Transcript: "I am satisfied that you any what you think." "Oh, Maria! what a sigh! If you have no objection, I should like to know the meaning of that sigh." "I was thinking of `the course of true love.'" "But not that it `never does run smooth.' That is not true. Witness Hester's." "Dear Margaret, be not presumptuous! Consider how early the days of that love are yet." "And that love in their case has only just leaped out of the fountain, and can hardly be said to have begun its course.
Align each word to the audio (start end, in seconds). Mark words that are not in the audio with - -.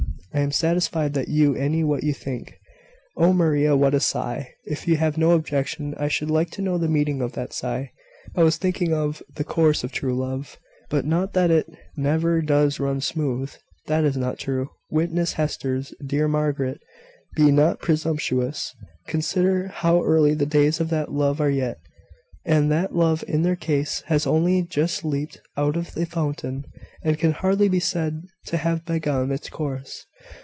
"I 0.33 0.39
am 0.39 0.51
satisfied 0.53 1.13
that 1.15 1.27
you 1.27 1.55
any 1.55 1.83
what 1.83 2.03
you 2.05 2.13
think." 2.13 2.57
"Oh, 3.17 3.33
Maria! 3.33 3.75
what 3.75 3.93
a 3.93 3.99
sigh! 3.99 4.53
If 4.63 4.87
you 4.87 4.95
have 4.95 5.17
no 5.17 5.31
objection, 5.31 5.93
I 5.97 6.07
should 6.07 6.31
like 6.31 6.49
to 6.51 6.61
know 6.61 6.77
the 6.77 6.87
meaning 6.87 7.21
of 7.21 7.33
that 7.33 7.51
sigh." 7.51 7.91
"I 8.33 8.41
was 8.43 8.55
thinking 8.55 8.93
of 8.93 9.21
`the 9.33 9.45
course 9.45 9.83
of 9.83 9.91
true 9.91 10.15
love.'" 10.15 10.57
"But 10.89 11.03
not 11.05 11.33
that 11.33 11.51
it 11.51 11.67
`never 11.97 12.43
does 12.45 12.79
run 12.79 13.01
smooth.' 13.01 13.53
That 13.87 14.05
is 14.05 14.15
not 14.15 14.39
true. 14.39 14.69
Witness 14.89 15.33
Hester's." 15.33 15.93
"Dear 16.01 16.29
Margaret, 16.29 16.79
be 17.35 17.51
not 17.51 17.81
presumptuous! 17.81 18.73
Consider 19.07 19.67
how 19.67 20.01
early 20.01 20.33
the 20.33 20.45
days 20.45 20.79
of 20.79 20.87
that 20.91 21.11
love 21.11 21.41
are 21.41 21.49
yet." 21.49 21.77
"And 22.43 22.71
that 22.71 22.95
love 22.95 23.23
in 23.27 23.43
their 23.43 23.55
case 23.57 24.01
has 24.07 24.25
only 24.25 24.63
just 24.63 25.05
leaped 25.05 25.41
out 25.55 25.75
of 25.75 25.93
the 25.93 26.07
fountain, 26.07 26.65
and 27.03 27.19
can 27.19 27.33
hardly 27.33 27.69
be 27.69 27.79
said 27.79 28.23
to 28.45 28.57
have 28.57 28.83
begun 28.83 29.31
its 29.31 29.47
course. 29.49 30.07